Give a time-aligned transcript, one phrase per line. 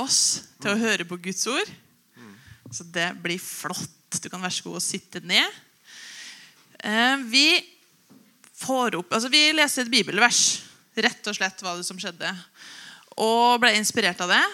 [0.00, 0.20] Oss
[0.60, 1.70] til å høre på Guds ord.
[2.72, 4.18] Så det blir flott.
[4.20, 5.58] Du kan være så god å sitte ned.
[6.84, 7.48] Eh, Vi
[8.58, 10.62] får opp Altså, vi leser et bibelvers.
[10.98, 12.30] Rett og slett hva det som skjedde.
[13.18, 14.44] Og ble inspirert av det.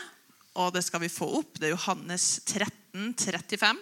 [0.61, 1.59] Og det skal vi få opp.
[1.59, 3.81] Det er Johannes 13, 35.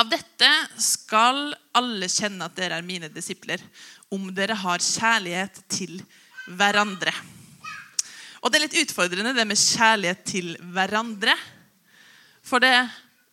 [0.00, 3.60] Av dette skal alle kjenne at dere er mine disipler,
[4.12, 5.98] om dere har kjærlighet til
[6.46, 7.12] hverandre.
[8.42, 11.34] Og det er litt utfordrende, det med kjærlighet til hverandre.
[12.42, 12.74] For det,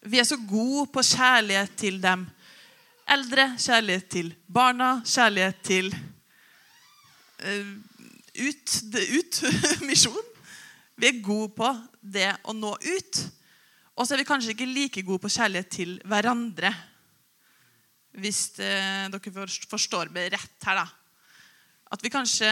[0.06, 2.28] vi er så gode på kjærlighet til dem
[3.10, 5.90] eldre, kjærlighet til barna, kjærlighet til
[7.42, 7.72] uh,
[8.46, 8.76] ut,
[9.18, 9.40] ut
[9.90, 10.28] misjon.
[11.00, 13.22] Vi er gode på det å nå ut.
[13.98, 16.70] Og så er vi kanskje ikke like gode på kjærlighet til hverandre.
[18.20, 18.76] Hvis det,
[19.16, 20.86] dere forstår meg rett her, da.
[21.90, 22.52] At vi kanskje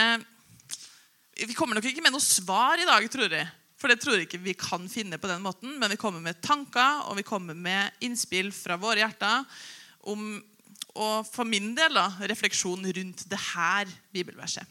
[1.38, 3.46] Vi kommer nok ikke med noe svar i dag, tror jeg.
[3.78, 5.76] For det tror jeg ikke vi kan finne på den måten.
[5.78, 9.44] Men vi kommer med tanker og vi kommer med innspill fra våre hjerter
[10.10, 10.32] om
[10.98, 14.66] og for min del da, refleksjon rundt det her bibelverset.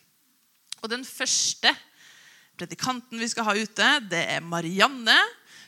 [0.84, 1.72] Og den første
[2.58, 5.16] predikanten vi skal ha ute, det er Marianne.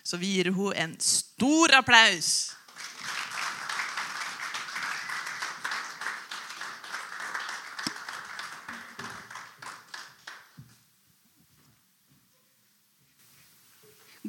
[0.03, 2.58] Så vi gir henne en stor applaus.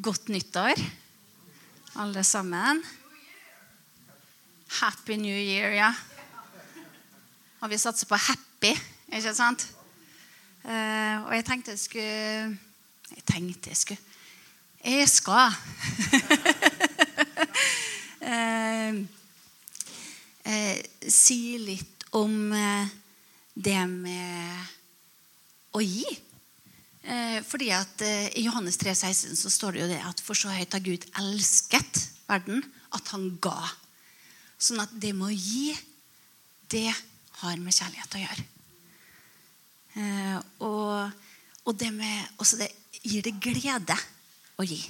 [0.02, 0.78] Godt nyttår,
[2.00, 2.78] alle sammen.
[4.80, 5.90] Happy New Year, ja.
[7.60, 8.70] Og vi satser på happy,
[9.12, 9.66] ikke sant?
[10.64, 12.58] Uh, og jeg tenkte jeg skulle
[13.10, 14.00] Jeg tenkte jeg skulle
[14.84, 15.52] Jeg skal.
[18.24, 18.96] uh,
[20.52, 20.76] uh,
[21.08, 22.54] si litt om
[23.54, 24.66] det med
[25.76, 26.29] å gi.
[27.00, 30.36] Eh, fordi at eh, I Johannes 3, 16 så står det jo det at for
[30.36, 32.60] så høyt har Gud elsket verden
[32.92, 33.70] at han ga.
[34.60, 35.72] Sånn at det med å gi,
[36.70, 36.90] det
[37.40, 38.46] har med kjærlighet å gjøre.
[39.96, 40.36] Eh,
[40.68, 41.24] og,
[41.64, 42.68] og det med også det
[43.00, 43.96] gir det glede
[44.60, 44.82] å gi.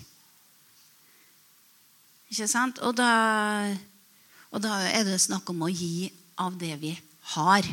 [2.31, 2.83] Ikke sant?
[2.87, 3.11] Og da,
[4.51, 6.11] og da er det snakk om å gi
[6.43, 6.95] av det vi
[7.37, 7.67] har.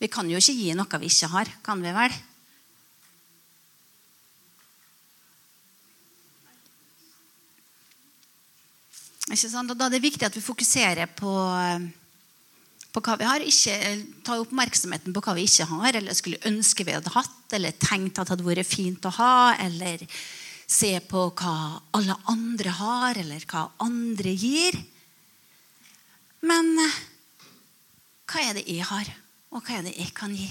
[0.00, 2.12] Vi kan jo ikke gi noe vi ikke har, kan vi vel?
[2.12, 2.28] Ikke sant?
[2.28, 2.28] Og
[9.22, 11.32] da er det viktig at vi fokuserer på,
[12.92, 13.44] på hva vi har.
[13.46, 13.76] Ikke
[14.26, 18.18] ta oppmerksomheten på hva vi ikke har, eller skulle ønske vi hadde hatt, eller tenkt
[18.18, 20.02] at det hadde vært fint å ha, eller
[20.66, 21.54] se på hva
[21.94, 24.78] alle andre har, eller hva andre gir.
[26.42, 27.00] Men eh,
[28.26, 29.06] hva er det jeg har,
[29.52, 30.48] og hva er det jeg kan gi?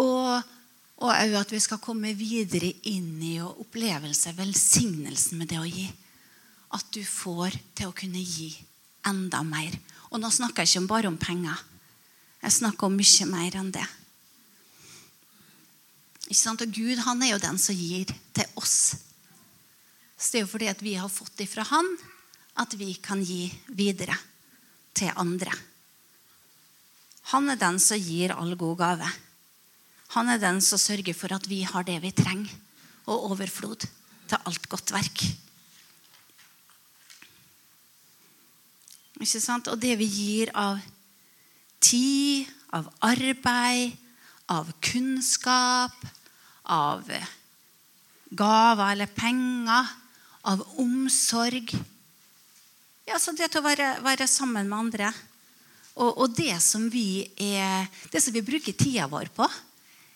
[0.00, 0.40] Og
[1.00, 5.68] og òg at vi skal komme videre inn i og opplevelse, velsignelsen med det å
[5.68, 5.86] gi.
[6.76, 8.50] At du får til å kunne gi
[9.08, 9.72] enda mer.
[10.12, 11.56] Og nå snakker jeg ikke bare om penger.
[12.40, 13.86] Jeg snakker om mye mer enn det.
[16.28, 16.62] Ikke sant?
[16.62, 18.92] Og Gud han er jo den som gir til oss.
[20.20, 21.88] Så det er jo fordi at vi har fått det fra Han,
[22.60, 24.18] at vi kan gi videre
[24.92, 25.54] til andre.
[27.32, 29.10] Han er den som gir all god gave.
[30.16, 32.50] Han er den som sørger for at vi har det vi trenger,
[33.06, 33.86] og overflod
[34.30, 35.22] til alt godt verk.
[39.20, 39.68] Ikke sant?
[39.68, 40.80] Og det vi gir av
[41.82, 43.94] tid, av arbeid,
[44.50, 45.94] av kunnskap,
[46.64, 47.06] av
[48.30, 49.96] gaver eller penger,
[50.48, 51.74] av omsorg
[53.10, 55.08] Ja, så det til å være, være sammen med andre.
[55.98, 59.48] Og, og det som er, det som vi bruker tida vår på,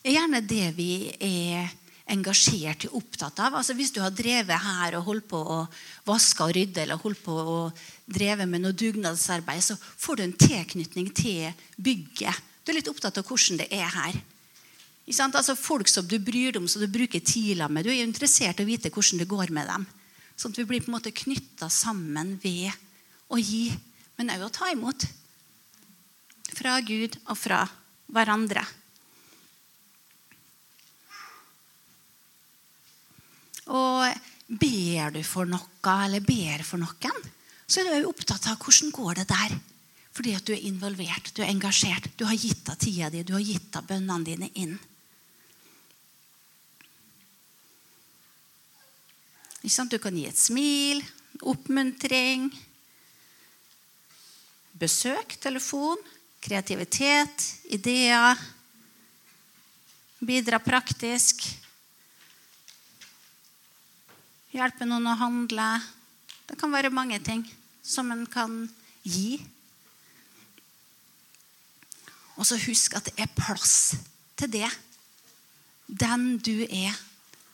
[0.05, 1.73] er gjerne det vi er
[2.13, 3.57] engasjert og opptatt av.
[3.57, 5.61] Altså Hvis du har drevet her og holdt på å
[6.07, 7.59] vaske og rydde eller holdt på å
[8.05, 12.53] dreve med noe dugnadsarbeid, så får du en tilknytning til bygget.
[12.65, 14.21] Du er litt opptatt av hvordan det er her.
[15.05, 17.85] Altså Folk som du bryr deg om, som du bruker tida med.
[17.85, 19.89] Du er interessert i å vite hvordan det går med dem.
[20.37, 22.73] Sånn at vi blir på en måte knytta sammen ved
[23.33, 23.69] å gi,
[24.19, 25.07] men òg å ta imot.
[26.55, 27.65] Fra Gud og fra
[28.13, 28.65] hverandre.
[33.73, 34.09] Og
[34.61, 37.31] ber du for noe, eller ber for noen,
[37.65, 39.55] så er du også opptatt av hvordan går det der.
[40.15, 42.13] Fordi at du er involvert, du er engasjert.
[42.19, 44.77] Du har gitt av tida di, du har gitt av bønnene dine inn.
[49.65, 49.91] Ikke sant?
[49.91, 51.01] Du kan gi et smil,
[51.41, 52.51] oppmuntring,
[54.79, 55.99] besøk, telefon,
[56.45, 58.39] kreativitet, ideer.
[60.25, 61.43] Bidra praktisk.
[64.55, 65.67] Hjelpe noen å handle.
[66.47, 67.43] Det kan være mange ting
[67.83, 68.69] som en kan
[69.03, 69.41] gi.
[72.39, 73.97] Og så husk at det er plass
[74.39, 74.71] til det.
[75.87, 76.95] Den du er,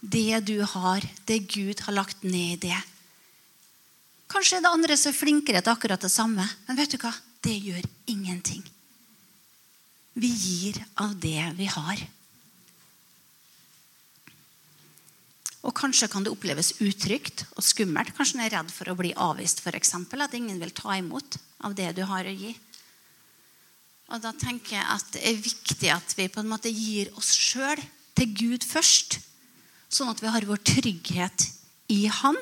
[0.01, 2.81] det du har, det Gud har lagt ned i det.
[4.31, 7.11] Kanskje er det andre som er flinkere til akkurat det samme, men vet du hva?
[7.43, 7.83] Det gjør
[8.13, 8.63] ingenting.
[10.21, 12.05] Vi gir av det vi har.
[15.61, 18.15] Og Kanskje kan det oppleves utrygt og skummelt.
[18.17, 21.75] Kanskje en er redd for å bli avvist, eksempel, At ingen vil ta imot av
[21.75, 22.57] det du har å gi.
[24.11, 27.35] Og Da tenker jeg at det er viktig at vi på en måte gir oss
[27.37, 27.79] sjøl
[28.17, 29.21] til Gud først.
[29.91, 31.47] Sånn at vi har vår trygghet
[31.89, 32.37] i Han.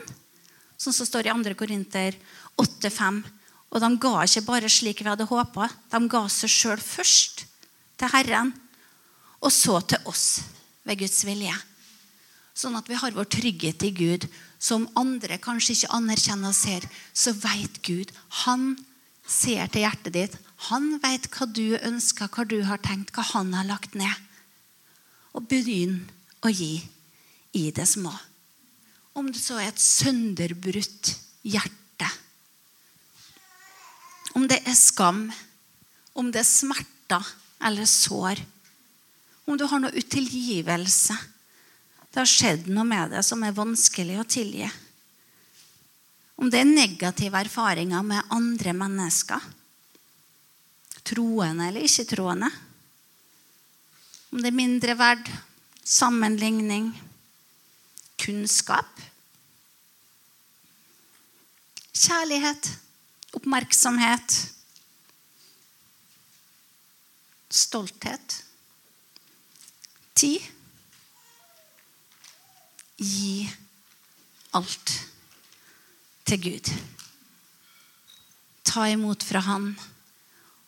[0.78, 1.54] Sånn som står i 2.
[1.58, 2.16] Korinter
[2.56, 3.24] 8,5.
[3.68, 5.68] Og de ga ikke bare slik vi hadde håpa.
[5.90, 7.44] De ga seg sjøl først
[7.98, 8.52] til Herren,
[9.42, 10.40] og så til oss
[10.86, 11.54] ved Guds vilje.
[12.58, 14.26] Sånn at vi har vår trygghet i Gud,
[14.58, 16.82] som andre kanskje ikke anerkjenner og ser.
[17.14, 18.10] Så vet Gud.
[18.42, 18.72] Han
[19.28, 20.34] ser til hjertet ditt.
[20.66, 24.10] Han vet hva du ønsker, hva du har tenkt, hva han har lagt ned.
[25.38, 26.00] Og begynn
[26.42, 26.80] å gi
[27.54, 28.10] i det små.
[29.14, 31.14] Om det så er et sønderbrutt
[31.46, 32.10] hjerte.
[34.34, 35.28] Om det er skam,
[36.18, 38.42] om det er smerter eller sår.
[39.46, 41.14] Om du har noe utilgivelse
[42.12, 44.68] det har skjedd noe med det som er vanskelig å tilgi.
[46.38, 49.44] Om det er negative erfaringer med andre mennesker,
[51.08, 52.48] troende eller ikke-troende.
[54.32, 55.30] Om det er mindre verd,
[55.82, 56.90] sammenligning,
[58.20, 59.06] kunnskap.
[61.98, 62.68] Kjærlighet,
[63.34, 64.36] oppmerksomhet,
[67.50, 68.38] stolthet,
[70.14, 70.54] tid
[72.98, 73.46] gi
[74.58, 74.94] alt
[76.28, 76.70] til Gud.
[78.66, 79.70] Ta imot fra Han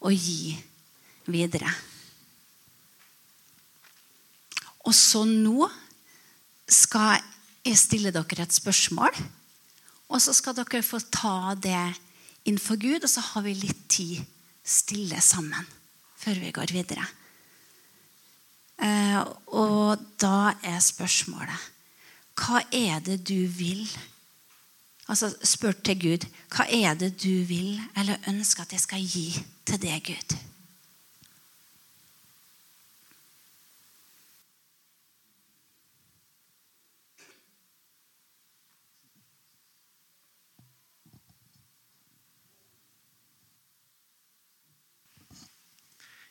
[0.00, 0.54] og gi
[1.30, 1.68] videre.
[4.88, 5.68] Og så nå
[6.70, 7.18] skal
[7.66, 9.12] jeg stille dere et spørsmål.
[10.10, 11.92] Og så skal dere få ta det
[12.48, 14.22] innenfor Gud, og så har vi litt tid
[14.64, 15.66] stille sammen
[16.20, 17.04] før vi går videre.
[18.80, 19.20] Eh,
[19.56, 21.68] og da er spørsmålet
[22.40, 23.84] hva er det du vil?
[25.10, 29.26] Altså Spør til Gud hva er det du vil eller ønsker at jeg skal gi
[29.66, 30.36] til deg, Gud?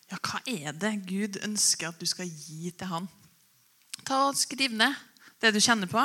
[0.09, 3.05] Ja, hva er det Gud ønsker at du skal gi til han?
[4.07, 5.08] Ta og Skriv ned
[5.39, 6.01] det du kjenner på.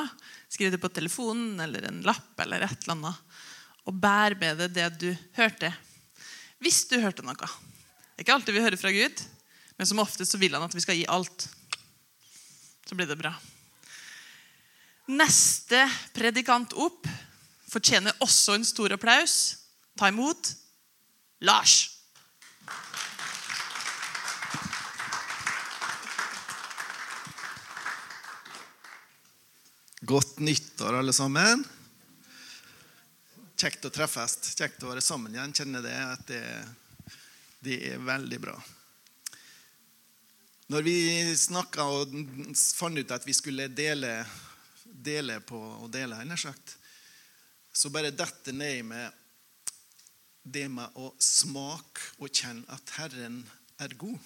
[0.48, 3.40] Skriv det på telefonen eller en lapp eller et eller annet.
[3.84, 5.72] Og bær med deg det du hørte.
[6.62, 7.34] Hvis du hørte noe.
[7.36, 9.20] Det er ikke alltid vi hører fra Gud,
[9.76, 11.48] men som oftest så vil han at vi skal gi alt.
[12.86, 13.34] Så blir det bra.
[15.10, 15.82] Neste
[16.16, 17.08] predikant opp
[17.68, 19.56] fortjener også en stor applaus.
[19.98, 20.54] Ta imot
[21.44, 21.93] Lars.
[30.04, 31.62] Godt nyttår, alle sammen.
[33.56, 34.34] Kjekt å treffes.
[34.52, 35.54] Kjekt å være sammen igjen.
[35.56, 36.40] Kjenner det at det,
[37.64, 38.56] det er veldig bra.
[40.74, 40.96] Når vi
[41.40, 42.12] snakka og
[42.52, 44.12] fant ut at vi skulle dele,
[44.84, 46.76] dele på og dele, sagt,
[47.72, 49.20] så bare detter ned med
[50.44, 53.40] det med å smake og kjenne at Herren
[53.80, 54.18] er god.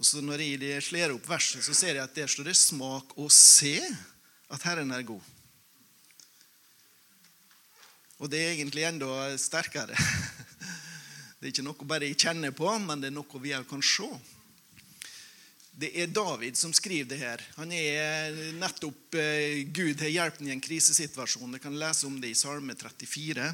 [0.00, 3.14] Og så Når jeg slår opp verset, så ser jeg at der står det 'smak
[3.14, 4.10] og se'
[4.52, 5.30] at Herren er god.
[8.22, 9.96] Og det er egentlig enda sterkere.
[11.42, 13.80] Det er ikke noe bare jeg kjenner på, men det er noe vi òg kan
[13.82, 14.06] se.
[15.74, 17.42] Det er David som skriver det her.
[17.56, 21.56] Han er nettopp eh, Gud har hjulpet i en krisesituasjon.
[21.56, 23.48] Jeg kan lese om det i Salme 34.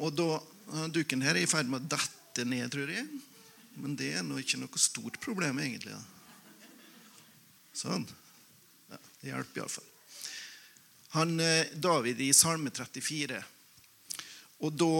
[0.00, 0.40] Og da,
[0.88, 3.04] Duken her er i ferd med å dette ned, tror jeg.
[3.76, 6.00] Men det er nå ikke noe stort problem, egentlig.
[7.76, 8.08] Sånn.
[9.24, 9.90] Det hjelper iallfall.
[11.16, 13.38] Han, eh, David i Salme 34.
[14.60, 14.96] Og da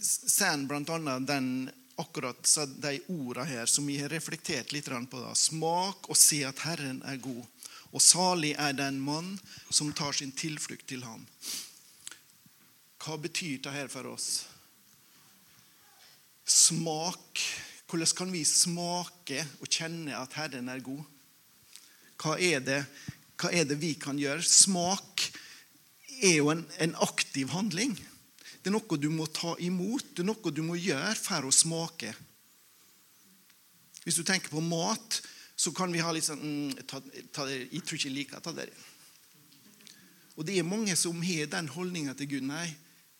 [0.00, 1.18] ser sier han bl.a.
[1.24, 1.70] den
[2.00, 5.20] akkurat de ordene her som vi har reflektert litt på.
[5.20, 5.32] Da.
[5.34, 7.44] Smak og se at Herren er god,
[7.92, 9.38] og salig er den mann
[9.70, 11.26] som tar sin tilflukt til ham.
[13.00, 14.44] Hva betyr det her for oss?
[16.44, 17.40] Smak.
[17.90, 21.02] Hvordan kan vi smake og kjenne at Herren er god?
[22.20, 22.84] Hva er det,
[23.40, 24.44] hva er det vi kan gjøre?
[24.44, 25.30] Smak
[26.20, 27.94] er jo en, en aktiv handling.
[28.60, 31.54] Det er noe du må ta imot, det er noe du må gjøre for å
[31.54, 32.12] smake.
[34.04, 35.20] Hvis du tenker på mat,
[35.56, 37.00] så kan vi ha litt sånn mm, ta,
[37.32, 38.68] ta, Jeg tror ikke jeg liker ta det.
[40.36, 42.46] Og det er mange som har den holdninga til Gud.
[42.48, 42.68] Nei,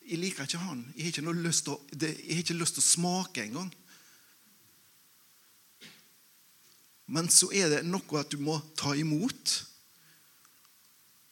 [0.05, 0.87] jeg liker ikke han.
[0.97, 3.69] Jeg har ikke, lyst til å, det, jeg har ikke lyst til å smake engang.
[7.11, 9.57] Men så er det noe at du må ta imot.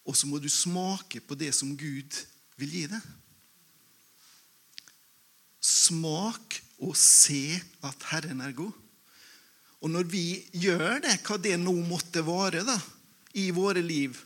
[0.09, 2.17] Og så må du smake på det som Gud
[2.59, 3.09] vil gi deg.
[5.61, 8.73] Smak og se at Herren er god.
[9.85, 10.25] Og når vi
[10.59, 12.79] gjør det, hva det nå måtte være da,
[13.38, 14.17] i våre liv,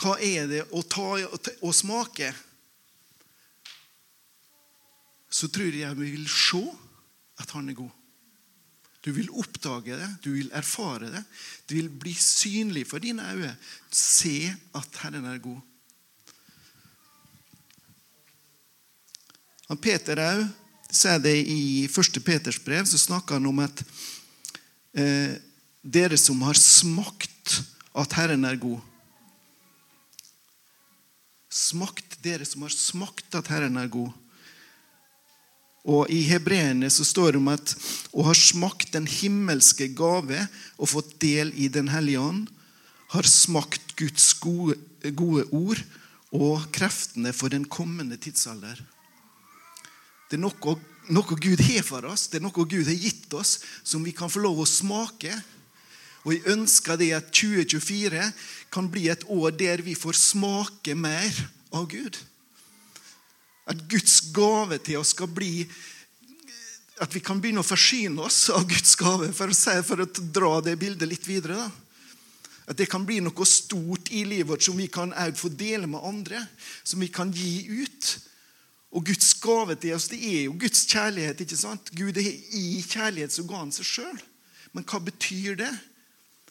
[0.00, 2.32] hva er det å ta og smake?
[5.30, 6.64] Så tror jeg vi vil se
[7.40, 7.99] at han er god.
[9.00, 11.22] Du vil oppdage det, du vil erfare det.
[11.66, 13.54] Det vil bli synlig for dine øyne.
[13.90, 15.60] Se at Herren er god.
[19.70, 20.44] Han Peter òg
[20.90, 22.18] sier det i 1.
[22.26, 23.82] Peters brev, så snakker han om at
[24.98, 25.36] eh,
[25.80, 27.60] dere som har smakt
[27.94, 28.80] at Herren er god
[31.50, 34.12] Smakt, dere som har smakt at Herren er god.
[35.88, 37.74] Og I hebreerne så står det om at
[38.12, 40.42] å ha smakt den himmelske gave
[40.76, 42.48] og fått del i Den hellige ånd,
[43.10, 44.76] har smakt Guds gode,
[45.16, 45.80] gode ord
[46.30, 48.78] og kreftene for den kommende tidsalder.
[50.30, 50.76] Det er noe,
[51.10, 54.30] noe Gud har for oss, det er noe Gud har gitt oss, som vi kan
[54.30, 55.32] få lov å smake.
[56.22, 58.28] Og jeg ønsker det at 2024
[58.70, 61.34] kan bli et år der vi får smake mer
[61.74, 62.20] av Gud.
[63.68, 65.66] At Guds gave til oss skal bli
[67.00, 70.08] At vi kan begynne å forsyne oss av Guds gave, for å, si, for å
[70.20, 71.56] dra det bildet litt videre.
[71.56, 71.70] da.
[72.70, 76.04] At det kan bli noe stort i livet vårt som vi kan få dele med
[76.04, 76.42] andre.
[76.84, 78.10] Som vi kan gi ut.
[78.94, 81.40] Og Guds gave til oss det er jo Guds kjærlighet.
[81.40, 81.90] ikke sant?
[81.96, 84.20] Gud er i kjærlighet så ga han seg sjøl.
[84.74, 85.72] Men hva betyr det?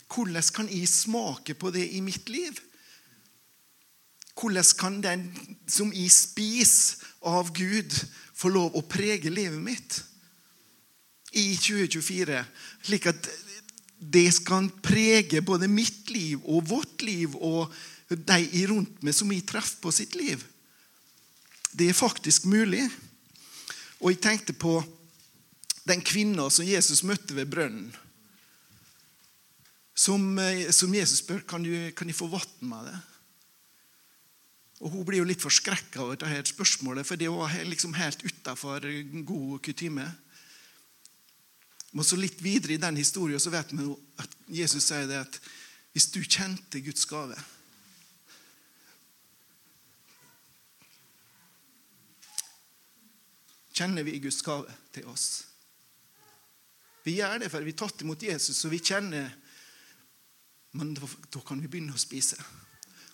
[0.10, 2.58] Hvordan kan jeg smake på det i mitt liv?
[4.40, 5.26] Hvordan kan den
[5.68, 7.92] som jeg spiser av Gud,
[8.40, 10.00] få lov å prege livet mitt
[11.36, 12.40] i 2024?
[12.88, 13.30] Slik at
[14.00, 17.74] det skal prege både mitt liv og vårt liv og
[18.10, 20.40] de rundt meg som jeg treffer på sitt liv.
[21.72, 22.88] Det er faktisk mulig.
[24.00, 24.80] Og jeg tenkte på
[25.84, 27.92] den kvinna som Jesus møtte ved brønnen.
[30.00, 33.00] Som, eh, som Jesus spør kan du kan jeg få vann med det.
[34.80, 38.86] Og Hun blir jo litt forskrekka over dette spørsmålet, for det var liksom helt utafor
[39.28, 40.08] god kutyme.
[41.92, 43.88] Men så litt videre i den historien så vet vi
[44.22, 45.40] at Jesus sier det at
[45.92, 47.36] hvis du kjente Guds gave
[53.80, 55.28] kjenner vi Guds gave til oss.
[57.06, 59.36] Vi gjør det for vi har tatt imot Jesus, og vi kjenner
[60.78, 62.36] Men da kan vi begynne å spise.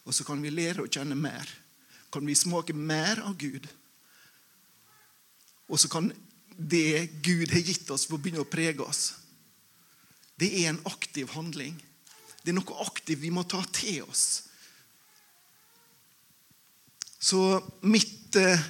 [0.06, 1.50] Og så kan vi lære å kjenne mer.
[2.14, 3.66] Kan vi smake mer av Gud.
[5.68, 6.12] Og så kan
[6.56, 9.16] det Gud har gitt oss, få begynne å prege oss.
[10.40, 11.76] Det er en aktiv handling.
[12.44, 14.44] Det er noe aktivt vi må ta til oss.
[17.26, 17.42] Så
[17.82, 18.66] mitt eh,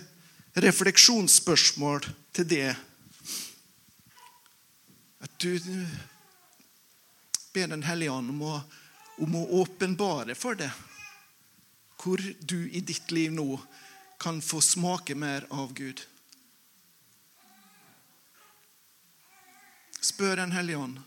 [0.63, 2.75] refleksjonsspørsmål til det
[5.25, 5.59] At du
[7.51, 10.69] ber Den hellige ånd om å, åpenbare for det
[12.01, 13.59] hvor du i ditt liv nå
[14.21, 16.01] kan få smake mer av Gud.
[20.01, 20.99] Spør Den hellige ånd.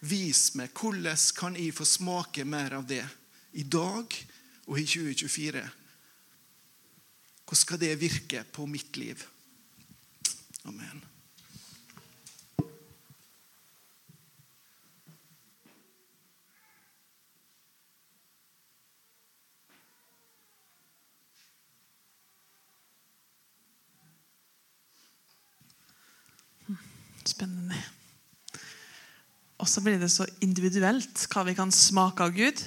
[0.00, 3.02] Vis meg hvordan kan jeg få smake mer av det
[3.58, 4.14] i dag
[4.68, 5.64] og i 2024.
[7.48, 9.24] Hvordan skal det virke på mitt liv?
[10.68, 11.07] Amen.
[27.28, 27.76] Spennende.
[29.58, 32.62] Og så blir det så individuelt hva vi kan smake av Gud.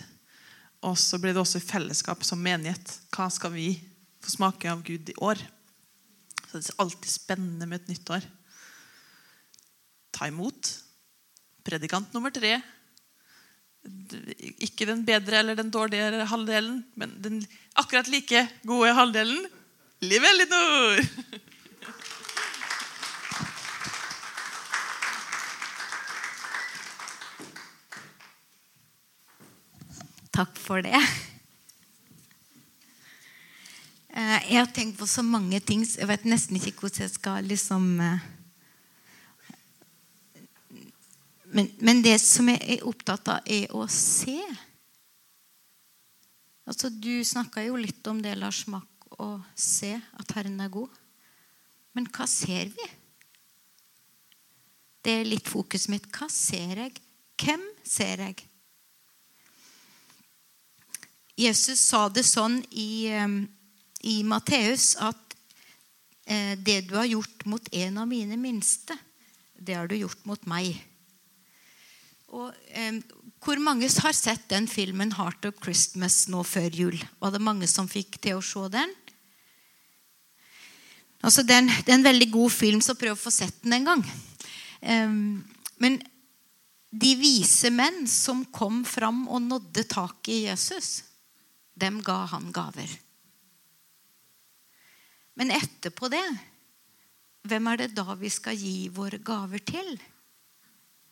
[0.86, 2.98] Og så blir det også i fellesskap som menighet.
[3.13, 3.70] Hva skal vi
[4.22, 5.39] få smake av Gud i år?
[6.50, 8.25] Så Det er alltid spennende med et nytt år.
[10.12, 10.74] Ta imot.
[11.63, 12.58] Predikant nummer tre.
[14.62, 17.39] Ikke den bedre eller den dårligere halvdelen, men den
[17.80, 19.48] akkurat like gode halvdelen.
[20.01, 21.01] Livet er
[30.41, 30.98] takk for det.
[34.10, 37.45] Eh, Jeg har tenkt på så mange ting, jeg vet nesten ikke hvordan jeg skal
[37.48, 38.29] liksom eh,
[41.53, 44.39] men, men det som jeg er opptatt av, er å se.
[46.63, 48.88] Altså, Du snakka jo litt om det, Lars Mack,
[49.19, 50.95] å se at Herren er god.
[51.91, 52.88] Men hva ser vi?
[55.03, 56.07] Det er litt fokuset mitt.
[56.15, 56.95] Hva ser jeg?
[57.41, 58.48] Hvem ser jeg?
[61.40, 63.08] Jesus sa det sånn i,
[64.04, 65.36] i Matteus at
[66.26, 68.98] eh, det du har gjort mot en av mine minste,
[69.56, 70.74] det har du gjort mot meg.
[72.32, 73.00] Og, eh,
[73.44, 76.98] hvor mange har sett den filmen 'Heart of Christmas' nå før jul?
[77.20, 78.94] Var det mange som fikk til å se den?
[81.22, 83.62] Altså, det, er en, det er en veldig god film, så prøv å få sett
[83.64, 84.04] den en gang.
[84.82, 85.10] Eh,
[85.78, 86.02] men
[86.92, 91.04] de vise menn som kom fram og nådde taket i Jesus,
[91.74, 92.92] dem ga han gaver.
[95.40, 96.25] Men etterpå det,
[97.48, 99.96] hvem er det da vi skal gi våre gaver til?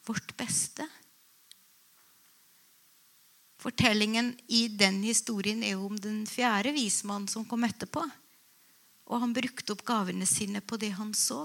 [0.05, 0.85] Vårt beste.
[3.59, 8.05] Fortellingen i den historien er om den fjerde vismannen som kom etterpå.
[9.09, 11.41] Og han brukte opp gavene sine på det han så.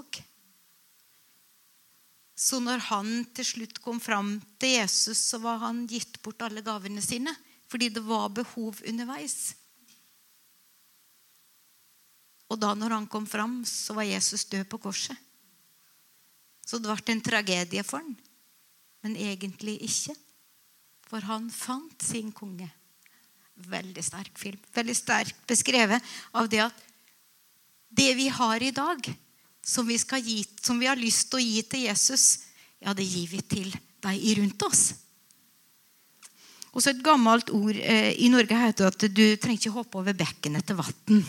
[2.35, 6.63] Så når han til slutt kom fram til Jesus, så var han gitt bort alle
[6.63, 7.33] gavene sine.
[7.75, 9.51] Fordi det var behov underveis.
[12.47, 15.19] Og da når han kom fram, så var Jesus død på korset.
[16.63, 18.15] Så det ble en tragedie for han.
[19.03, 20.15] Men egentlig ikke.
[21.03, 22.71] For han fant sin konge.
[23.67, 24.63] Veldig sterk film.
[24.71, 26.83] Veldig sterkt beskrevet av det at
[27.91, 29.03] det vi har i dag,
[29.59, 32.45] som vi, gi, som vi har lyst til å gi til Jesus,
[32.79, 34.93] ja, det gir vi til deg rundt oss.
[36.75, 40.17] Og så Et gammelt ord eh, i Norge heter at du trenger ikke hoppe over
[40.17, 41.23] bekken etter vann.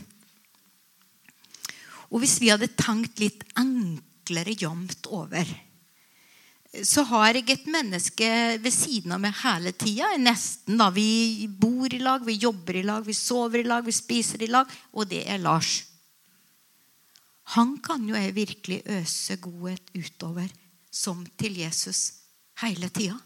[2.11, 5.47] Og hvis vi hadde tenkt litt enklere jevnt over
[6.85, 8.29] så har jeg et menneske
[8.61, 10.11] ved siden av meg hele tida.
[10.21, 10.91] Nesten da.
[10.93, 14.51] Vi bor i lag, vi jobber i lag, vi sover i lag, vi spiser i
[14.51, 14.71] lag.
[14.93, 15.85] Og det er Lars.
[17.57, 20.51] Han kan jo jeg virkelig øse godhet utover
[20.91, 22.11] som til Jesus
[22.63, 23.17] hele tida.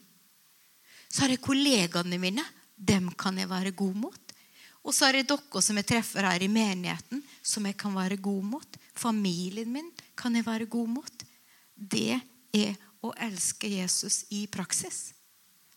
[1.10, 2.44] Så har jeg kollegaene mine.
[2.76, 4.34] Dem kan jeg være god mot.
[4.80, 8.16] Og så har jeg dere som jeg treffer her i menigheten, som jeg kan være
[8.22, 8.78] god mot.
[8.96, 11.26] Familien min kan jeg være god mot.
[11.74, 12.20] Det
[12.56, 15.10] er å elske Jesus i praksis.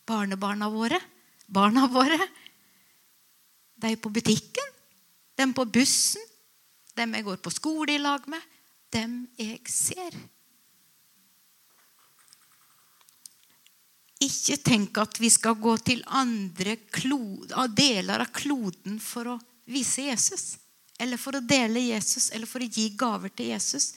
[0.07, 0.99] Barnebarna våre,
[1.47, 2.19] barna våre,
[3.83, 4.69] de på butikken,
[5.39, 6.23] dem på bussen,
[6.95, 8.39] dem jeg går på skole i lag med,
[8.93, 10.15] dem jeg ser.
[14.23, 16.77] Ikke tenk at vi skal gå til andre
[17.75, 20.45] deler av kloden for å vise Jesus.
[21.01, 23.93] Eller for å dele Jesus, eller for å gi gaver til Jesus.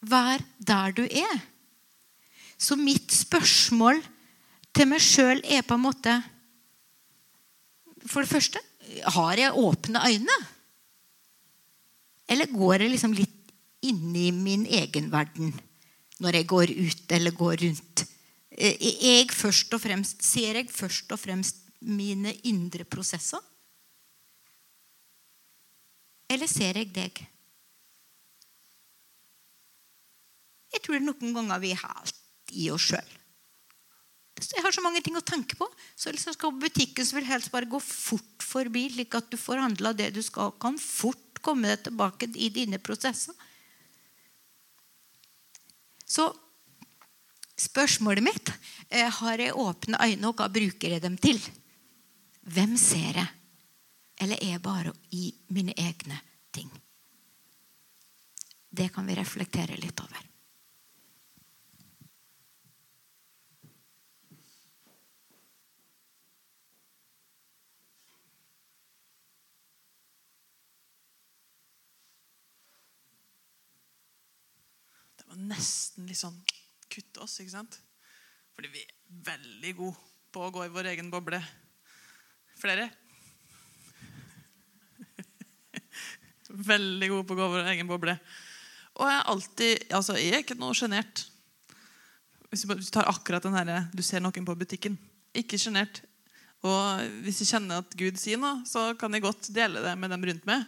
[0.00, 1.40] Vær der du er.
[2.60, 4.02] Så mitt spørsmål
[4.76, 6.12] til meg sjøl er på en måte
[8.06, 8.60] For det første
[9.14, 10.36] har jeg åpne øyne?
[12.30, 13.52] Eller går jeg liksom litt
[13.86, 15.52] inni min egen verden
[16.20, 18.04] når jeg går ut eller går rundt?
[18.60, 23.40] Eh, jeg først og fremst, ser jeg først og fremst mine indre prosesser?
[26.30, 27.22] Eller ser jeg deg?
[30.70, 33.16] Jeg tror noen ganger vi er helt i oss sjøl.
[34.40, 35.66] Jeg har så mange ting å tenke på.
[35.98, 39.16] Så hvis jeg skal på butikken, så vil jeg helst bare gå fort forbi, slik
[39.18, 43.34] at du får handla det du skal, kan fort komme deg tilbake i dine prosesser.
[46.04, 46.28] Så
[47.60, 48.52] spørsmålet mitt
[48.88, 51.40] eh, har jeg åpne øyne, og hva bruker jeg dem til?
[52.50, 53.28] Hvem ser jeg?
[54.20, 56.20] Eller er jeg bare i mine egne
[56.52, 56.70] ting?
[58.70, 60.26] Det kan vi reflektere litt over.
[75.18, 76.40] Det var nesten litt sånn
[76.90, 77.38] kutte oss.
[77.40, 77.80] ikke sant?
[78.56, 78.94] Fordi vi er
[79.30, 79.96] veldig gode
[80.30, 81.40] på å gå i vår egen boble.
[82.60, 82.90] Flere?
[86.72, 88.16] veldig gode på å gå i vår egen boble.
[89.00, 91.24] Og jeg er alltid, altså jeg er ikke noe sjenert.
[92.50, 94.96] Hvis du tar akkurat den herre Du ser noen på butikken.
[95.36, 96.02] Ikke sjenert.
[96.66, 100.12] Og hvis jeg kjenner at Gud sier noe, så kan jeg godt dele det med
[100.12, 100.66] dem rundt meg.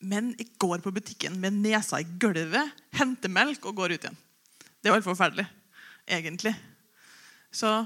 [0.00, 4.18] Men jeg går på butikken med nesa i gulvet, henter melk og går ut igjen.
[4.80, 5.46] Det var helt forferdelig,
[6.08, 6.54] egentlig.
[7.52, 7.80] Så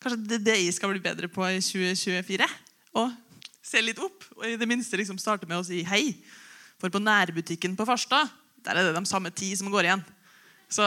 [0.00, 2.46] Kanskje det er det jeg skal bli bedre på i 2024?
[2.96, 3.10] Og
[3.60, 4.24] se litt opp.
[4.38, 6.14] Og i det minste liksom starte med å si hei.
[6.80, 8.30] For på nærbutikken på Farstad
[8.64, 10.02] der er det de samme ti som går igjen.
[10.72, 10.86] Så,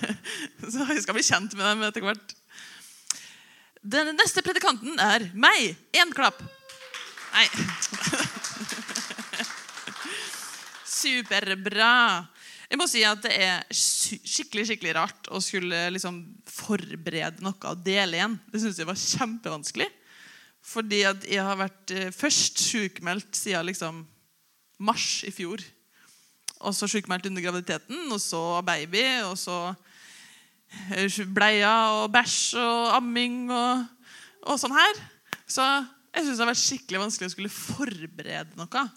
[0.72, 2.34] så jeg skal bli kjent med dem etter hvert.
[3.84, 5.76] Den neste predikanten er meg.
[5.96, 6.40] Én klapp.
[7.36, 7.46] Nei.
[10.98, 11.94] Superbra.
[12.68, 16.20] Jeg må si at det er skikkelig skikkelig rart å skulle liksom
[16.52, 18.36] forberede noe og dele igjen.
[18.52, 19.88] Det syns jeg var kjempevanskelig.
[20.68, 24.02] Fordi at jeg har vært eh, først sjukmeldt siden liksom
[24.84, 25.62] mars i fjor.
[26.58, 29.56] Og så sjukmeldt under graviditeten, og så baby, og så
[30.92, 33.86] eh, bleia og bæsj og amming og,
[34.44, 35.04] og sånn her.
[35.48, 38.88] Så jeg syns det har vært skikkelig vanskelig å skulle forberede noe.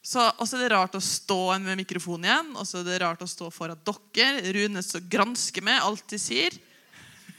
[0.00, 3.20] Så også er det rart å stå med mikrofonen igjen, og så er det rart
[3.20, 4.52] å stå foran dere.
[4.56, 6.56] Rune så gransker med alt de sier.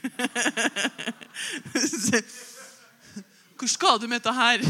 [3.58, 4.62] Hvor skal du med dette her?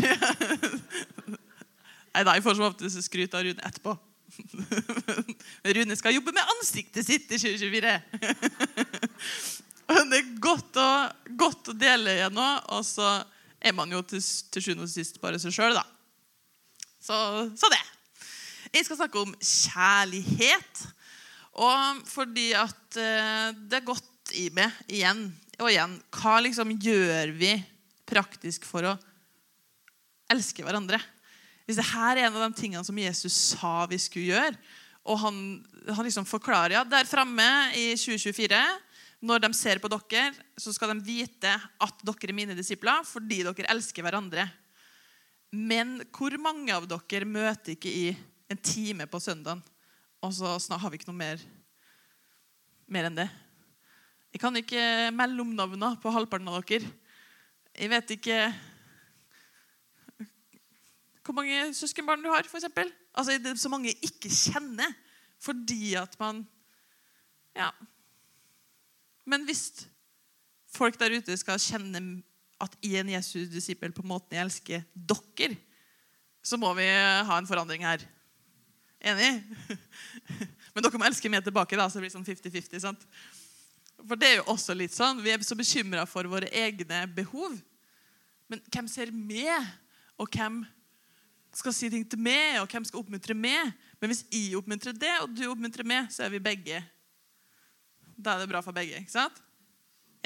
[2.13, 3.93] Nei da, jeg får som oftest skryt av Rune etterpå.
[5.77, 7.93] Rune skal jobbe med ansiktet sitt i 2024.
[10.09, 10.91] det er godt å,
[11.37, 13.19] godt å dele igjen nå, og så
[13.61, 14.21] er man jo til,
[14.53, 15.85] til sjuende og sist bare seg sjøl, da.
[17.03, 17.15] Så,
[17.59, 17.83] så, det.
[18.71, 20.83] Jeg skal snakke om kjærlighet.
[21.59, 25.27] Og fordi at eh, det er godt i meg igjen
[25.61, 27.51] og igjen Hva liksom gjør vi
[28.09, 28.95] praktisk for å
[30.33, 31.01] elske hverandre?
[31.67, 34.57] Hvis det her er en av de tingene som Jesus sa vi skulle gjøre,
[35.03, 35.37] og han,
[35.91, 38.63] han liksom forklarer ja, der framme i 2024
[39.27, 43.43] når de ser på dere, så skal de vite at dere er mine disipler fordi
[43.45, 44.47] dere elsker hverandre.
[45.53, 48.07] Men hvor mange av dere møter ikke i
[48.53, 49.61] en time på søndagen,
[50.25, 51.43] og så har vi ikke noe mer,
[52.89, 53.29] mer enn det?
[54.33, 56.89] Jeg kan ikke mellomnavnene på halvparten av dere.
[57.77, 58.39] Jeg vet ikke
[61.23, 62.67] hvor mange søskenbarn du har, f.eks.
[63.13, 64.97] Altså, det er så mange jeg ikke kjenner
[65.43, 66.47] fordi at man
[67.53, 67.69] Ja.
[69.29, 69.87] Men hvis
[70.73, 72.01] folk der ute skal kjenne
[72.63, 75.57] at i en Jesus disippel på måten jeg elsker dere,
[76.43, 78.03] så må vi ha en forandring her.
[79.03, 79.31] Enig?
[80.75, 82.83] Men dere må elske meg tilbake, da, så det blir sånn 50-50.
[82.83, 83.07] sant?
[84.03, 87.59] For det er jo også litt sånn, Vi er så bekymra for våre egne behov.
[88.51, 89.69] Men hvem ser med?
[90.21, 90.63] Og hvem
[91.55, 92.61] skal si ting til meg?
[92.63, 93.71] Og hvem skal oppmuntre meg?
[94.01, 96.83] Men hvis jeg oppmuntrer det, og du oppmuntrer meg, så er vi begge.
[98.17, 98.99] Da er det bra for begge.
[98.99, 99.39] ikke sant?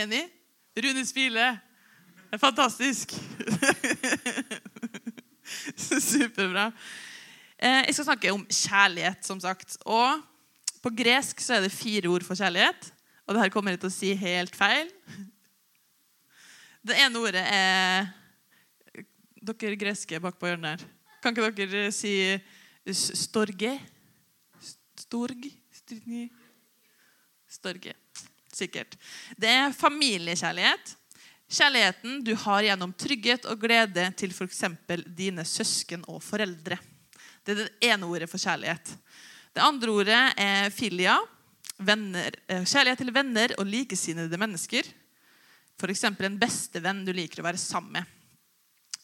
[0.00, 0.24] Enig?
[0.76, 1.60] Rune smiler.
[2.36, 3.12] Det er fantastisk.
[6.12, 6.66] Superbra.
[7.56, 9.78] Eh, jeg skal snakke om kjærlighet, som sagt.
[9.88, 10.20] Og
[10.84, 12.90] på gresk så er det fire ord for kjærlighet.
[13.24, 14.90] Og det her kommer jeg til å si helt feil.
[16.84, 18.12] Det ene ordet er
[19.46, 20.84] Dere greske bak på hjørnet her.
[21.24, 22.12] Kan ikke dere si
[22.92, 23.72] storge?
[25.06, 25.48] Storg?
[27.48, 27.96] Storge.
[28.52, 29.00] Sikkert.
[29.40, 30.96] Det er familiekjærlighet.
[31.46, 34.64] Kjærligheten du har gjennom trygghet og glede til f.eks.
[35.06, 36.78] dine søsken og foreldre.
[37.46, 38.96] Det er det ene ordet for kjærlighet.
[39.54, 41.14] Det andre ordet er filia.
[41.78, 44.88] Venner, eh, kjærlighet til venner og likesinnede mennesker.
[45.78, 46.04] F.eks.
[46.08, 48.16] en beste venn du liker å være sammen med.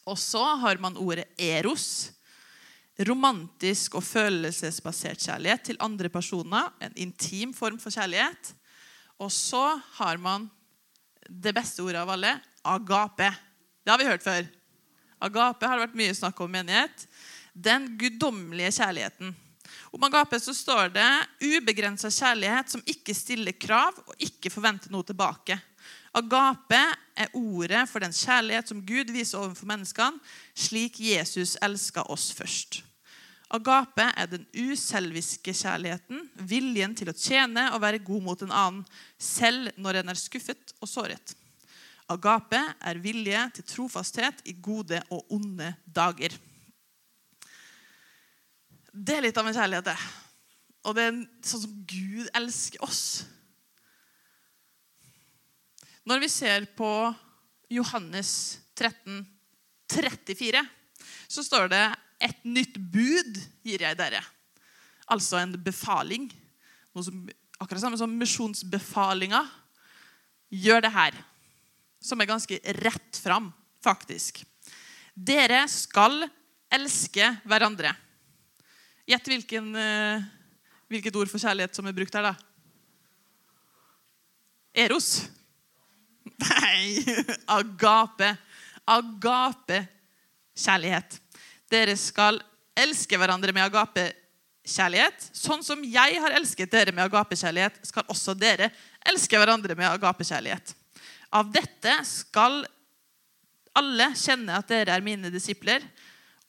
[0.03, 2.11] Og så har man ordet eros.
[3.07, 6.73] Romantisk og følelsesbasert kjærlighet til andre personer.
[6.83, 8.51] En intim form for kjærlighet.
[9.23, 9.63] Og så
[10.01, 10.49] har man
[11.29, 13.29] det beste ordet av alle agape.
[13.83, 14.45] Det har vi hørt før.
[15.23, 17.07] Agape har det vært mye snakk om i menighet.
[17.53, 19.33] Den guddommelige kjærligheten.
[19.93, 21.09] Om agape så står det
[21.43, 25.57] ubegrensa kjærlighet som ikke stiller krav og ikke forventer noe tilbake.
[26.13, 26.81] Agape
[27.17, 30.21] er ordet for den kjærlighet som Gud viser overfor menneskene,
[30.53, 32.83] slik Jesus elska oss først.
[33.53, 38.85] Agape er den uselviske kjærligheten, viljen til å tjene og være god mot en annen,
[39.21, 41.35] selv når en er skuffet og såret.
[42.09, 46.33] Agape er vilje til trofasthet i gode og onde dager.
[48.93, 49.97] Det er litt av en kjærlighet, det.
[50.83, 53.03] Og det er sånn som Gud elsker oss.
[56.03, 56.89] Når vi ser på
[57.71, 59.21] Johannes 13,
[59.93, 60.65] 34,
[61.31, 61.85] så står det
[62.21, 64.21] et nytt bud gir jeg dere.
[65.11, 66.29] Altså en befaling.
[66.93, 67.25] Som,
[67.59, 69.41] akkurat samme som misjonsbefalinga.
[70.53, 71.17] Gjør det her.
[72.03, 73.49] Som er ganske rett fram,
[73.83, 74.43] faktisk.
[75.13, 76.25] Dere skal
[76.73, 77.93] elske hverandre.
[79.07, 80.23] Gjett hvilken, eh,
[80.89, 82.35] hvilket ord for kjærlighet som er brukt her, da.
[84.73, 85.29] Eros.
[86.43, 87.03] Nei,
[87.51, 88.37] agape.
[88.89, 91.22] Agape-kjærlighet.
[91.73, 92.37] Dere skal
[92.77, 95.29] elske hverandre med agape-kjærlighet.
[95.33, 98.69] Sånn som jeg har elsket dere med agape-kjærlighet, skal også dere
[99.09, 100.75] elske hverandre med agape-kjærlighet.
[101.33, 102.61] Av dette skal
[103.73, 105.81] alle kjenne at dere er mine disipler,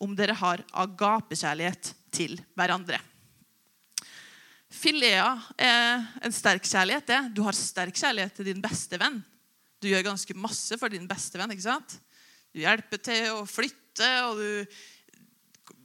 [0.03, 2.99] om dere har agape-kjærlighet til hverandre.
[4.75, 7.07] Filea er en sterk kjærlighet.
[7.07, 7.21] det.
[7.37, 9.23] Du har sterk kjærlighet til din beste venn.
[9.81, 11.53] Du gjør ganske masse for din beste venn.
[11.55, 11.97] ikke sant?
[12.53, 14.67] Du hjelper til å flytte, og du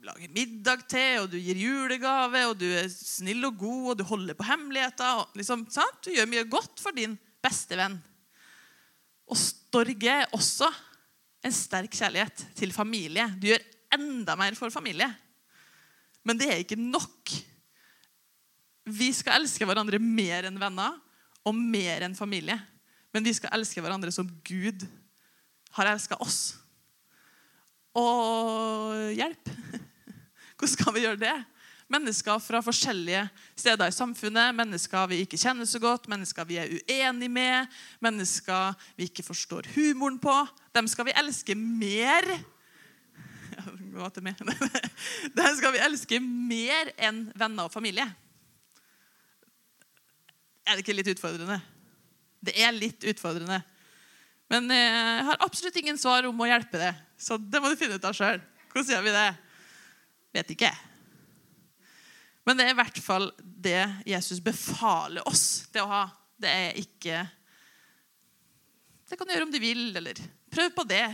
[0.06, 4.06] lager middag til, og du gir julegave, og du er snill og god, og du
[4.08, 5.26] holder på hemmeligheter.
[5.38, 5.66] Liksom?
[6.04, 7.98] Du gjør mye godt for din beste venn.
[9.30, 10.70] Og storge er også
[11.46, 13.28] en sterk kjærlighet til familie.
[13.40, 15.08] Du gjør enda mer for familie.
[16.24, 17.36] Men det er ikke nok.
[18.90, 20.98] Vi skal elske hverandre mer enn venner
[21.48, 22.58] og mer enn familie.
[23.14, 24.86] Men vi skal elske hverandre som Gud
[25.78, 26.58] har elska oss.
[27.98, 29.54] Og hjelp!
[30.60, 31.38] Hvordan skal vi gjøre det?
[31.90, 33.24] Mennesker fra forskjellige
[33.58, 38.76] steder i samfunnet, mennesker vi ikke kjenner så godt, mennesker vi er uenige med, mennesker
[39.00, 40.36] vi ikke forstår humoren på.
[40.76, 42.28] Dem skal vi elske mer.
[45.40, 48.06] Dem skal vi elske mer enn venner og familie.
[50.68, 51.58] Er det ikke litt utfordrende?
[52.44, 53.64] Det er litt utfordrende.
[54.52, 56.94] Men eh, jeg har absolutt ingen svar om å hjelpe det.
[57.18, 58.44] Så det må du finne ut av sjøl.
[58.70, 59.30] Hvordan gjør vi det?
[60.36, 60.72] Vet ikke.
[62.46, 66.04] Men det er i hvert fall det Jesus befaler oss til å ha.
[66.40, 67.26] Det er ikke
[69.10, 70.20] Det kan du gjøre om du vil, eller
[70.54, 71.06] prøv på det.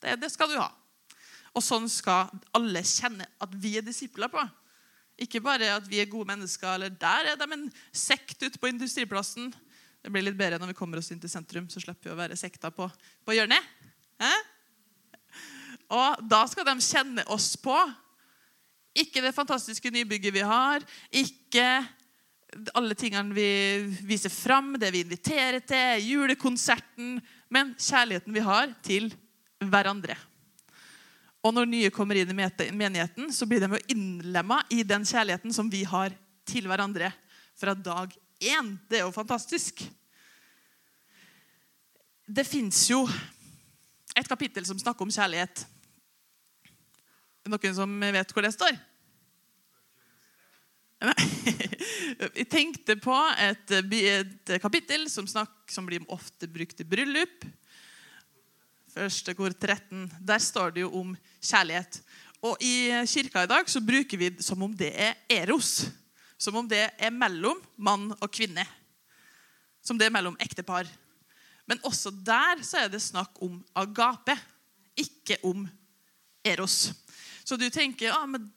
[0.00, 0.70] Det, det skal du ha.
[1.54, 4.42] Og sånn skal alle kjenne at vi er disipler på.
[5.20, 8.70] Ikke bare at vi er gode mennesker, eller der er de en sekt ute på
[8.72, 9.52] industriplassen.
[10.02, 12.18] Det blir litt bedre når vi kommer oss inn til sentrum, så slipper vi å
[12.18, 12.88] være sekta på,
[13.24, 13.68] på hjørnet.
[14.24, 14.40] Eh?
[15.94, 17.76] Og da skal de kjenne oss på.
[18.94, 21.66] Ikke det fantastiske nybygget vi har, ikke
[22.74, 23.48] alle tingene vi
[24.06, 27.18] viser fram, det vi inviterer til, julekonserten,
[27.50, 29.10] men kjærligheten vi har til
[29.58, 30.16] hverandre.
[31.44, 32.36] Og når nye kommer inn i
[32.72, 36.14] menigheten, så blir de jo innlemma i den kjærligheten som vi har
[36.48, 37.10] til hverandre
[37.58, 38.74] fra dag én.
[38.88, 39.82] Det er jo fantastisk.
[42.24, 43.02] Det fins jo
[44.16, 45.66] et kapittel som snakker om kjærlighet.
[47.44, 48.76] Noen som vet hvor det står?
[51.04, 57.44] Jeg tenkte på et, et kapittel som, snakk, som blir ofte brukt i bryllup.
[58.94, 60.06] Første kor 13.
[60.24, 62.00] Der står det jo om kjærlighet.
[62.44, 65.90] Og i kirka i dag så bruker vi det som om det er eros.
[66.40, 68.64] Som om det er mellom mann og kvinne.
[69.84, 70.88] Som det er mellom ektepar.
[71.68, 74.36] Men også der så er det snakk om agape,
[74.96, 75.68] ikke om
[76.44, 76.94] eros.
[77.44, 78.48] Så du tenker ja, men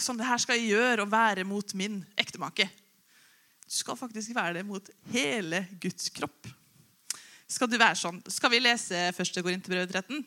[0.00, 2.66] sånn her skal jeg gjøre og være mot min ektemake.
[3.70, 6.48] Du skal faktisk være det mot hele Guds kropp.
[7.50, 8.20] Skal du være sånn?
[8.30, 9.42] Skal vi lese 1.
[9.42, 10.24] Korinterbrev 13?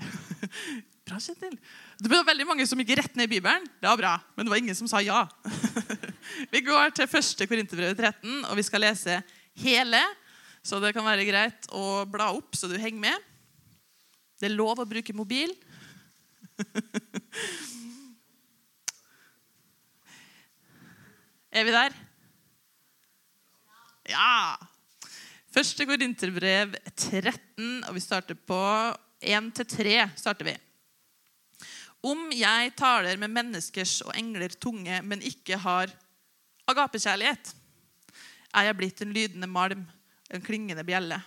[1.10, 1.56] bra, Kjetil.
[2.00, 3.66] Det var veldig mange som gikk rett ned i Bibelen.
[3.80, 5.24] Det var bra, men det var ingen som sa ja.
[6.54, 7.44] vi går til 1.
[7.50, 9.20] Korinterbrev 13, og vi skal lese
[9.64, 10.00] hele.
[10.64, 13.29] Så det kan være greit å bla opp så du henger med.
[14.40, 15.50] Det er lov å bruke mobil.
[21.52, 21.92] er vi der?
[24.08, 24.56] Ja!
[25.52, 28.56] Første Korinterbrev 13, og vi starter på
[29.20, 30.08] 1-3.
[30.16, 30.56] starter vi.
[32.00, 35.92] Om jeg taler med menneskers og engler tunge, men ikke har
[36.70, 37.52] agapekjærlighet,
[38.56, 39.84] er jeg blitt en lydende malm,
[40.32, 41.20] en klingende bjelle.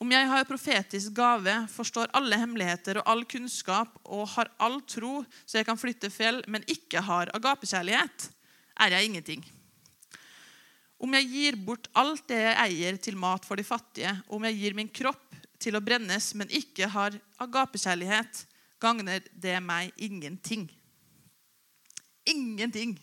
[0.00, 5.18] Om jeg har profetisk gave, forstår alle hemmeligheter og all kunnskap og har all tro,
[5.44, 8.30] så jeg kan flytte fjell, men ikke har agapekjærlighet,
[8.80, 9.42] er jeg ingenting.
[11.00, 14.56] Om jeg gir bort alt det jeg eier til mat for de fattige, om jeg
[14.56, 18.46] gir min kropp til å brennes, men ikke har agapekjærlighet,
[18.80, 20.64] gagner det meg ingenting.
[22.24, 22.96] Ingenting.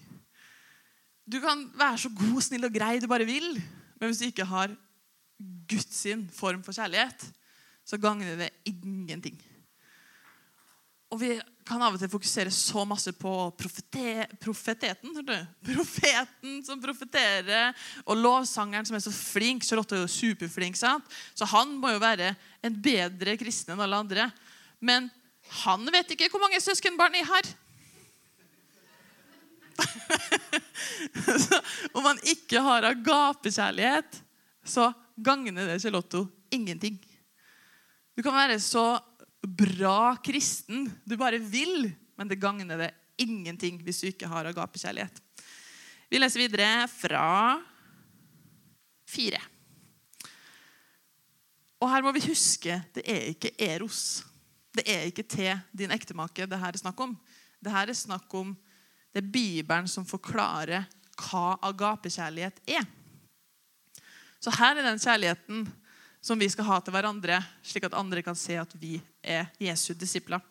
[1.29, 3.53] Du kan være så god, snill og grei du bare vil,
[4.01, 4.73] men hvis du ikke har
[5.37, 7.27] Guds form for kjærlighet,
[7.85, 9.37] så gagner det ingenting.
[11.07, 15.13] Og vi kan av og til fokusere så masse på profete, profeteten.
[15.63, 19.63] Profeten som profeterer, og lovsangeren som er så flink.
[19.63, 21.07] Charlotte er jo superflink, sant?
[21.35, 22.33] så han må jo være
[22.65, 24.27] en bedre kristen enn alle andre.
[24.83, 25.07] Men
[25.63, 27.51] han vet ikke hvor mange søskenbarn jeg har.
[31.47, 31.59] så
[31.93, 34.23] om man ikke har agapekjærlighet,
[34.67, 36.97] så gagner det Charlotto ingenting.
[38.15, 38.97] Du kan være så
[39.41, 45.21] bra kristen du bare vil, men det gagner det ingenting hvis du ikke har agapekjærlighet.
[46.09, 47.57] Vi leser videre fra
[49.07, 49.39] fire.
[51.77, 54.23] Og her må vi huske det er ikke eros.
[54.73, 57.15] Det er ikke til din ektemake det her er snakk om.
[57.61, 58.53] Det her er snakk om
[59.13, 60.85] det er Bibelen som forklarer
[61.17, 62.85] hva agapekjærlighet er.
[64.39, 65.67] Så her er den kjærligheten
[66.21, 69.93] som vi skal ha til hverandre, slik at andre kan se at vi er Jesu
[69.97, 70.41] disipler.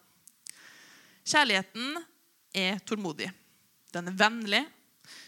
[1.26, 1.98] Kjærligheten
[2.54, 3.28] er tålmodig.
[3.92, 4.62] Den er vennlig.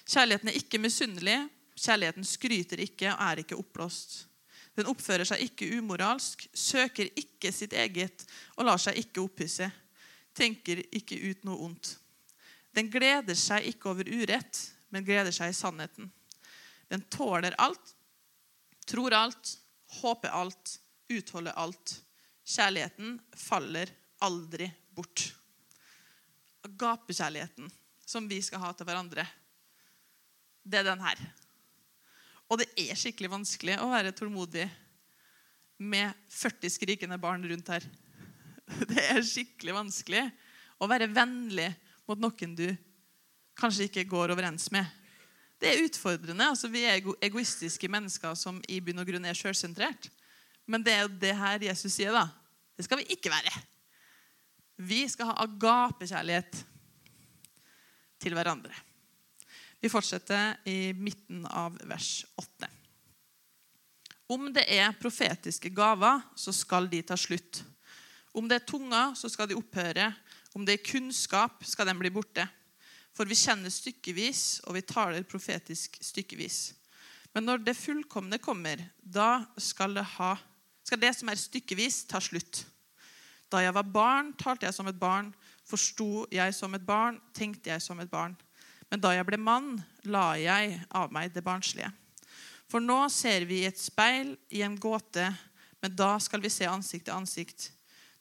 [0.09, 1.39] Kjærligheten er ikke misunnelig.
[1.79, 4.25] Kjærligheten skryter ikke og er ikke oppblåst.
[4.79, 8.23] Den oppfører seg ikke umoralsk, søker ikke sitt eget
[8.55, 9.67] og lar seg ikke opphisse.
[10.39, 11.97] Tenker ikke ut noe ondt.
[12.75, 14.61] Den gleder seg ikke over urett,
[14.95, 16.13] men gleder seg i sannheten.
[16.89, 17.95] Den tåler alt,
[18.89, 19.55] tror alt,
[20.01, 20.79] håper alt,
[21.13, 21.99] utholder alt.
[22.49, 23.93] Kjærligheten faller
[24.25, 25.29] aldri bort.
[26.69, 27.71] Gapekjærligheten
[28.09, 29.27] som vi skal ha til hverandre,
[30.65, 31.21] det er den her.
[32.49, 34.65] Og det er skikkelig vanskelig å være tålmodig
[35.79, 37.85] med 40 skrikende barn rundt her.
[38.91, 40.25] Det er skikkelig vanskelig
[40.81, 41.69] å være vennlig
[42.09, 42.67] mot noen du
[43.59, 44.85] kanskje ikke går overens med.
[45.59, 46.47] Det er utfordrende.
[46.47, 50.11] altså Vi er egoistiske mennesker som i bunn og grunn er sjølsentrert.
[50.67, 52.29] Men det er jo det her Jesus sier, da.
[52.77, 53.53] Det skal vi ikke være.
[54.79, 56.61] Vi skal ha agapekjærlighet
[58.23, 58.75] til hverandre.
[59.83, 62.69] Vi fortsetter i midten av vers 8.
[64.29, 67.63] Om det er profetiske gaver, så skal de ta slutt.
[68.37, 70.11] Om det er tunger, så skal de opphøre.
[70.55, 72.45] Om det er kunnskap, skal den bli borte.
[73.19, 76.59] For vi kjenner stykkevis, og vi taler profetisk stykkevis.
[77.35, 80.37] Men når det fullkomne kommer, da skal det, ha,
[80.87, 82.61] skal det som er stykkevis, ta slutt.
[83.51, 85.33] Da jeg var barn, talte jeg som et barn.
[85.67, 88.37] Forsto jeg som et barn, tenkte jeg som et barn.
[88.87, 91.91] Men da jeg ble mann, la jeg av meg det barnslige.
[92.71, 95.27] For nå ser vi i et speil i en gåte,
[95.83, 97.73] men da skal vi se ansikt til ansikt.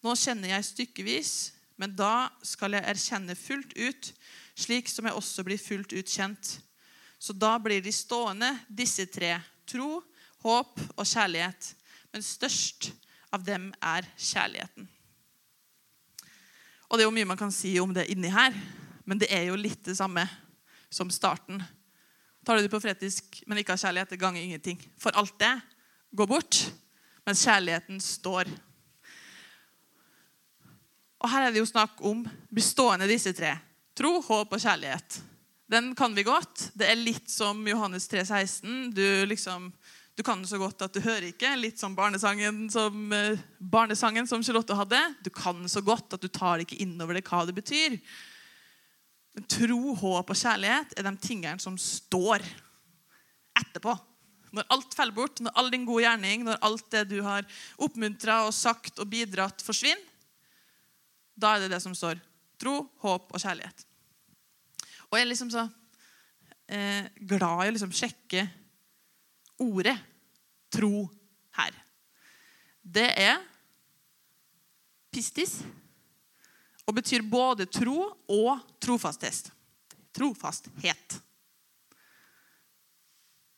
[0.02, 1.36] Nå kjenner jeg stykkevis,
[1.78, 4.12] men da skal jeg erkjenne fullt ut,
[4.58, 6.58] slik som jeg også blir fullt ut kjent.
[7.20, 9.36] Så da blir de stående, disse tre,
[9.70, 10.02] tro,
[10.46, 11.72] håp og kjærlighet.
[12.14, 12.92] Men størst
[13.34, 14.88] av dem er kjærligheten.
[16.88, 18.54] Og Det er jo mye man kan si om det inni her,
[19.06, 20.24] men det er jo litt det samme
[20.90, 21.60] som starten.
[22.48, 24.80] Tar du det på fretisk, men ikke har kjærlighet, det ganger ingenting.
[24.96, 25.52] For alt det
[26.16, 26.62] går bort,
[27.28, 28.48] mens kjærligheten står.
[31.20, 33.58] Og Her er det jo snakk om bestående disse tre.
[33.98, 35.22] Tro, håp og kjærlighet.
[35.68, 36.70] Den kan vi godt.
[36.78, 38.92] Det er litt som Johannes 3, 16.
[38.96, 39.72] Du, liksom,
[40.16, 41.50] du kan så godt at du hører ikke.
[41.58, 45.02] Litt som barnesangen som, eh, barnesangen som Charlotte hadde.
[45.26, 47.98] Du kan så godt at du tar ikke innover det hva det betyr.
[49.34, 52.46] Men tro, håp og kjærlighet er de tingene som står
[53.58, 53.98] etterpå.
[54.54, 57.50] Når alt faller bort, når all din gode gjerning, når alt det du har
[57.82, 60.06] oppmuntra og sagt og bidratt, forsvinner,
[61.38, 62.22] da er det det som står.
[62.58, 63.87] Tro, håp og kjærlighet.
[65.08, 65.64] Og jeg er liksom så
[66.68, 68.44] eh, glad i å liksom sjekke
[69.64, 69.96] ordet
[70.74, 71.08] tro
[71.58, 71.78] her.
[72.82, 73.40] Det er
[75.14, 75.60] pistis
[76.88, 78.00] og betyr både tro
[78.32, 79.50] og trofasthet.
[80.16, 81.18] Trofasthet.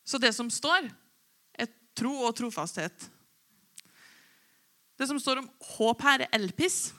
[0.09, 0.87] Så det som står,
[1.53, 3.09] er tro og trofasthet.
[4.97, 6.89] Det som står om håp her, er elpis.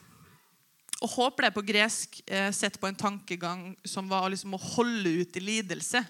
[1.00, 5.14] Og håp ble på gresk eh, sett på en tankegang som var liksom å holde
[5.22, 6.04] ut i lidelse.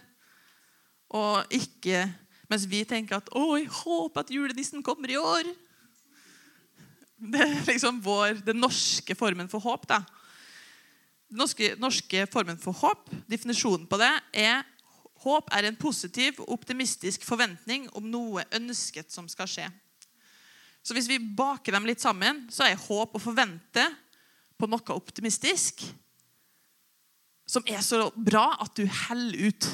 [1.14, 2.08] Og ikke
[2.50, 5.54] Mens vi tenker at 'Å, jeg håper at julenissen kommer i år'.
[7.20, 9.86] Det er liksom vår, den norske formen for håp.
[9.86, 10.00] da.
[11.30, 14.64] Den norske, norske formen for håp, definisjonen på det, er
[15.22, 19.70] håp er en positiv og optimistisk forventning om noe ønsket som skal skje.
[20.82, 23.84] Så hvis vi baker dem litt sammen, så er håp å forvente
[24.60, 25.82] på noe optimistisk
[27.50, 29.66] som er så bra at du heller ut.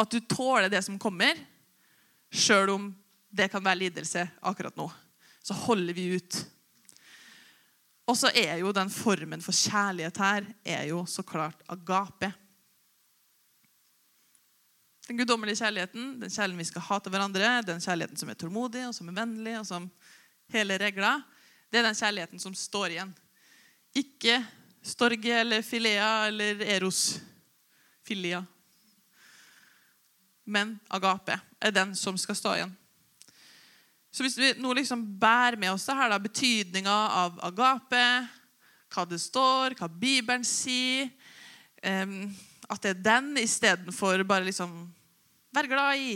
[0.00, 1.38] At du tåler det som kommer,
[2.32, 2.90] sjøl om
[3.30, 4.88] det kan være lidelse akkurat nå
[5.42, 6.38] så holder vi ut.
[8.06, 12.32] Og så er jo den formen for kjærlighet her er jo så klart agape.
[15.08, 18.84] Den guddommelige kjærligheten, den kjærligheten vi skal ha til hverandre, den kjærligheten som er tålmodig
[18.86, 19.88] og som er vennlig, og som
[20.54, 21.16] hele regla,
[21.70, 23.14] det er den kjærligheten som står igjen.
[23.94, 24.40] Ikke
[24.82, 27.20] storge eller filea eller eros.
[28.06, 28.42] Filia.
[30.44, 32.72] Men agape er den som skal stå igjen.
[34.12, 38.04] Så hvis vi nå liksom bærer med oss det her da, betydninga av agape,
[38.92, 41.08] hva det står, hva Bibelen sier
[41.80, 42.26] um,
[42.68, 44.74] At det er den istedenfor bare liksom
[45.52, 46.12] Vær glad i.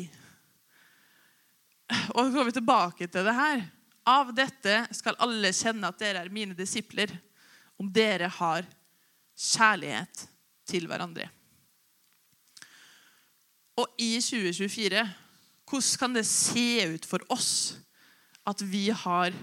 [2.16, 3.64] Og så går vi tilbake til det her.
[4.08, 7.10] Av dette skal alle kjenne at dere er mine disipler,
[7.80, 8.66] om dere har
[9.36, 10.26] kjærlighet
[10.66, 11.28] til hverandre.
[13.76, 15.02] Og i 2024,
[15.66, 17.76] hvordan kan det se ut for oss
[18.46, 19.34] at vi har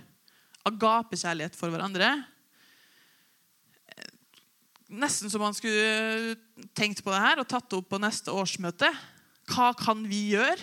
[0.66, 2.16] agapekjærlighet for hverandre?
[4.94, 6.36] Nesten som man skulle
[6.78, 8.90] tenkt på det her og tatt det opp på neste årsmøte.
[9.50, 10.62] Hva kan vi gjøre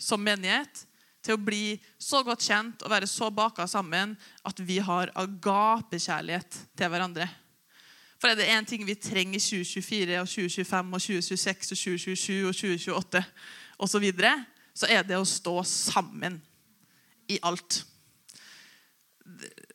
[0.00, 0.84] som menighet
[1.24, 4.16] til å bli så godt kjent og være så baka sammen
[4.46, 7.28] at vi har agapekjærlighet til hverandre?
[8.20, 12.48] For er det én ting vi trenger i 2024 og 2025 og 2026 og 2027
[12.48, 13.24] og 2028
[13.80, 14.32] osv., så, videre,
[14.76, 16.36] så er det å stå sammen
[17.32, 17.80] i alt.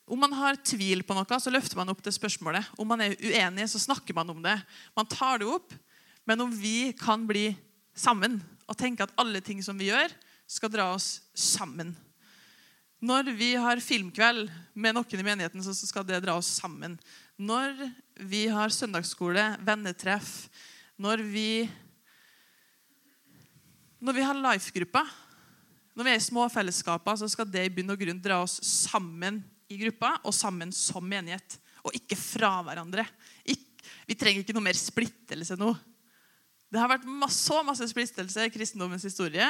[0.06, 2.68] Om man har tvil på noe, så løfter man opp det spørsmålet.
[2.78, 4.54] Om man er uenig, så snakker man om det.
[4.94, 5.74] Man tar det opp.
[6.30, 7.48] Men om vi kan bli
[7.98, 8.38] sammen
[8.70, 10.14] og tenke at alle ting som vi gjør,
[10.48, 11.94] skal dra oss sammen.
[13.06, 16.96] Når vi har filmkveld med noen i menigheten, så skal det dra oss sammen.
[17.38, 17.76] Når
[18.24, 20.48] vi har søndagsskole, vennetreff,
[20.98, 21.50] når vi
[24.06, 25.02] Når vi har life-gruppa,
[25.96, 29.40] når vi er i småfellesskaper, så skal det i bunn og grunn dra oss sammen
[29.72, 31.56] i gruppa og sammen som menighet.
[31.82, 33.06] Og ikke fra hverandre.
[34.06, 35.72] Vi trenger ikke noe mer splittelse nå.
[36.70, 39.48] Det har vært så masse splittelse i kristendommens historie.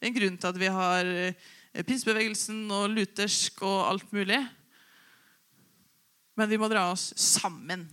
[0.00, 4.40] En grunn til at vi har eh, pinsebevegelsen og luthersk og alt mulig.
[6.40, 7.84] Men vi må dra oss sammen.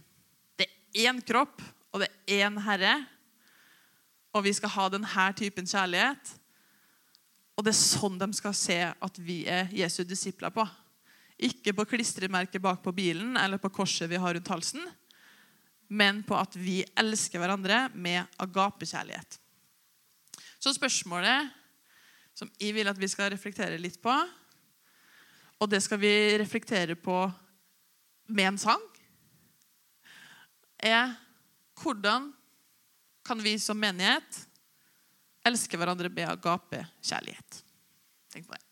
[0.55, 1.59] Det er én kropp,
[1.91, 2.95] og det er én Herre.
[4.31, 6.35] Og vi skal ha denne typen kjærlighet.
[7.57, 10.63] Og det er sånn de skal se at vi er Jesu disipler på.
[11.37, 14.85] Ikke på klistremerket bak på bilen eller på korset vi har rundt halsen,
[15.87, 19.37] men på at vi elsker hverandre med agapekjærlighet.
[20.57, 21.51] Så spørsmålet
[22.37, 24.13] som jeg vil at vi skal reflektere litt på,
[25.57, 27.23] og det skal vi reflektere på
[28.29, 28.83] med en sang,
[30.77, 31.15] er
[31.81, 32.29] hvordan
[33.25, 34.43] kan vi som menighet
[35.47, 37.63] elske hverandre med agapekjærlighet?
[38.33, 38.66] Tenk på det.